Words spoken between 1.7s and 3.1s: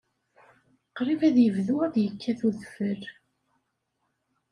ad yekkat udfel.